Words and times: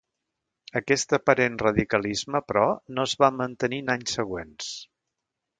Aquest 0.79 1.13
aparent 1.17 1.59
radicalisme, 1.65 2.41
però, 2.53 2.65
no 2.97 3.07
es 3.11 3.15
va 3.25 3.31
mantenir 3.43 3.83
en 3.85 3.97
anys 3.97 4.19
següents. 4.21 4.75